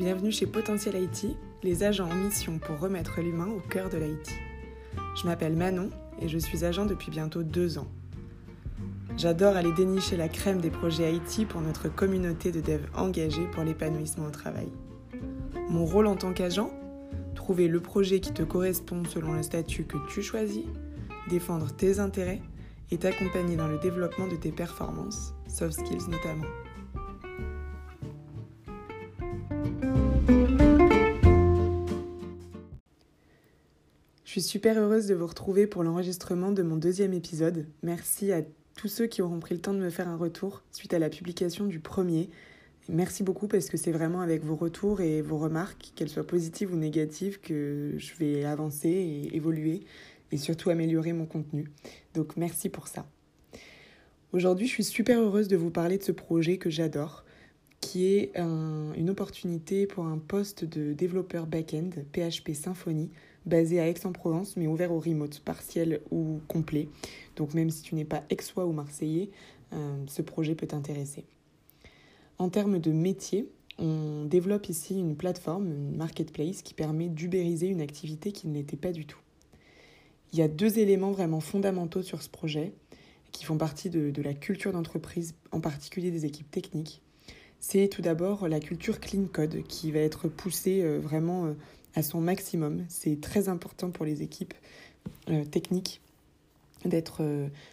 [0.00, 4.30] bienvenue chez Potentiel IT, les agents en mission pour remettre l'humain au cœur de l'IT.
[5.14, 5.90] Je m'appelle Manon
[6.22, 7.86] et je suis agent depuis bientôt deux ans.
[9.18, 13.62] J'adore aller dénicher la crème des projets IT pour notre communauté de devs engagés pour
[13.62, 14.68] l'épanouissement au travail.
[15.68, 16.70] Mon rôle en tant qu'agent
[17.34, 20.64] Trouver le projet qui te correspond selon le statut que tu choisis,
[21.28, 22.40] défendre tes intérêts
[22.90, 26.48] et t'accompagner dans le développement de tes performances, soft skills notamment.
[34.30, 37.66] Je suis super heureuse de vous retrouver pour l'enregistrement de mon deuxième épisode.
[37.82, 38.42] Merci à
[38.76, 41.10] tous ceux qui auront pris le temps de me faire un retour suite à la
[41.10, 42.30] publication du premier.
[42.88, 46.72] Merci beaucoup parce que c'est vraiment avec vos retours et vos remarques, qu'elles soient positives
[46.72, 49.82] ou négatives, que je vais avancer et évoluer
[50.30, 51.68] et surtout améliorer mon contenu.
[52.14, 53.08] Donc merci pour ça.
[54.32, 57.24] Aujourd'hui, je suis super heureuse de vous parler de ce projet que j'adore,
[57.90, 63.10] qui est une opportunité pour un poste de développeur back-end PHP Symfony
[63.46, 66.88] basé à Aix-en-Provence, mais ouvert au remote, partiel ou complet.
[67.34, 69.30] Donc même si tu n'es pas aixois ou marseillais,
[69.72, 71.24] euh, ce projet peut t'intéresser.
[72.38, 77.80] En termes de métier, on développe ici une plateforme, une marketplace, qui permet d'ubériser une
[77.80, 79.18] activité qui ne l'était pas du tout.
[80.32, 82.72] Il y a deux éléments vraiment fondamentaux sur ce projet
[83.32, 87.02] qui font partie de, de la culture d'entreprise, en particulier des équipes techniques.
[87.60, 91.52] C'est tout d'abord la culture clean code qui va être poussée euh, vraiment euh,
[91.94, 92.86] à son maximum.
[92.88, 94.54] C'est très important pour les équipes
[95.28, 96.00] euh, techniques
[96.86, 97.20] d'être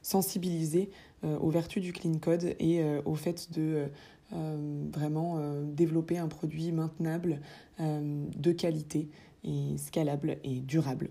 [0.00, 0.88] sensibilisées
[1.22, 3.84] aux vertus du clean code et au fait de
[4.32, 7.42] vraiment développer un produit maintenable,
[7.78, 9.10] de qualité
[9.44, 11.10] et scalable et durable.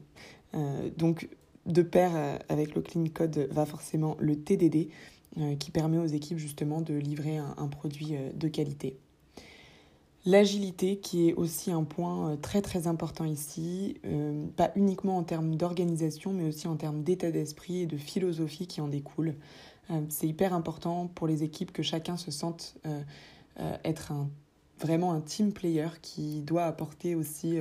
[0.97, 1.29] donc,
[1.67, 4.89] de pair avec le clean code va forcément le TDD
[5.59, 8.97] qui permet aux équipes justement de livrer un produit de qualité.
[10.25, 15.23] L'agilité qui est aussi un point euh, très très important ici, euh, pas uniquement en
[15.23, 19.35] termes d'organisation, mais aussi en termes d'état d'esprit et de philosophie qui en découle.
[19.91, 22.75] Euh, c'est hyper important pour les équipes que chacun se sente
[23.83, 24.13] être
[24.79, 27.59] vraiment un team player qui doit apporter aussi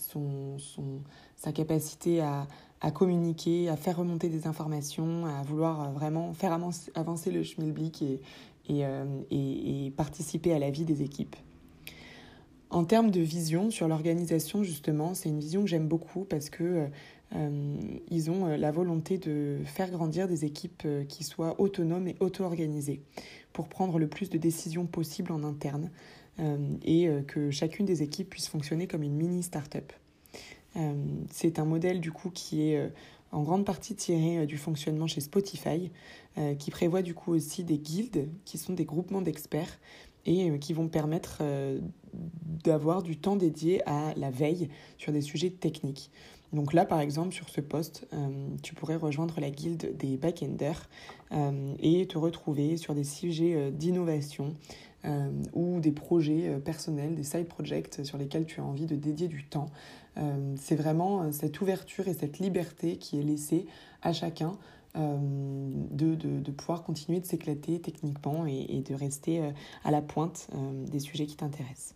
[0.00, 0.56] son,
[1.36, 2.48] sa capacité à,
[2.80, 6.58] à, communiquer, à faire remonter des informations, à vouloir vraiment faire
[6.94, 8.20] avancer le schmilblick et,
[8.70, 11.36] euh, et, et, participer à la vie des équipes.
[12.70, 16.88] En termes de vision sur l'organisation, justement, c'est une vision que j'aime beaucoup parce que
[17.34, 17.76] euh,
[18.10, 23.02] ils ont la volonté de faire grandir des équipes euh, qui soient autonomes et auto-organisées
[23.52, 25.90] pour prendre le plus de décisions possibles en interne
[26.40, 29.92] euh, et euh, que chacune des équipes puisse fonctionner comme une mini start-up.
[30.76, 30.92] Euh,
[31.30, 32.90] c'est un modèle du coup qui est
[33.32, 35.90] en grande partie tiré du fonctionnement chez Spotify,
[36.38, 39.78] euh, qui prévoit du coup aussi des guildes, qui sont des groupements d'experts
[40.24, 41.80] et euh, qui vont permettre euh,
[42.64, 44.68] d'avoir du temps dédié à la veille
[44.98, 46.10] sur des sujets techniques.
[46.52, 48.08] Donc là, par exemple, sur ce poste,
[48.62, 50.88] tu pourrais rejoindre la guilde des backenders
[51.78, 54.54] et te retrouver sur des sujets d'innovation
[55.52, 59.44] ou des projets personnels, des side projects sur lesquels tu as envie de dédier du
[59.44, 59.70] temps.
[60.56, 63.66] C'est vraiment cette ouverture et cette liberté qui est laissée
[64.02, 64.58] à chacun
[64.96, 65.16] euh,
[65.90, 69.50] de, de, pouvoir continuer de s'éclater techniquement et, de rester euh,
[69.84, 71.94] à la pointe euh, des sujets qui t'intéressent.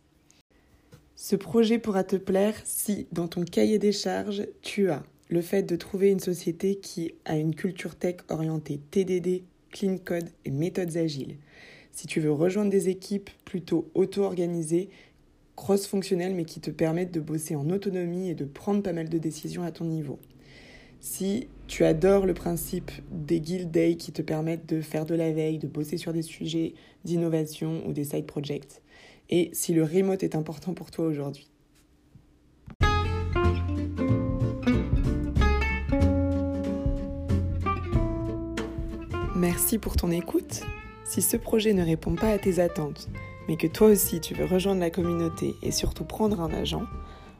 [1.16, 5.62] Ce projet pourra te plaire si, dans ton cahier des charges, tu as le fait
[5.62, 10.96] de trouver une société qui a une culture tech orientée TDD, clean code et méthodes
[10.96, 11.38] agiles.
[11.92, 14.88] Si tu veux rejoindre des équipes plutôt auto-organisées,
[15.56, 19.18] cross-fonctionnelles, mais qui te permettent de bosser en autonomie et de prendre pas mal de
[19.18, 20.18] décisions à ton niveau.
[21.00, 25.32] Si tu adores le principe des guild days qui te permettent de faire de la
[25.32, 28.80] veille, de bosser sur des sujets d'innovation ou des side projects,
[29.28, 31.48] et si le remote est important pour toi aujourd'hui.
[39.36, 40.62] Merci pour ton écoute.
[41.04, 43.08] Si ce projet ne répond pas à tes attentes,
[43.48, 46.84] mais que toi aussi tu veux rejoindre la communauté et surtout prendre un agent,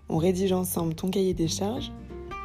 [0.08, 1.92] on rédige ensemble ton cahier des charges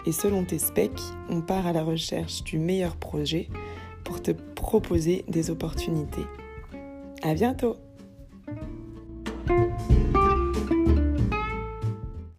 [0.06, 3.50] et selon tes specs, on part à la recherche du meilleur projet
[4.04, 6.26] pour te proposer des opportunités.
[7.24, 7.76] À bientôt!